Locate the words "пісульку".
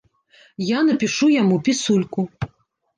1.71-2.21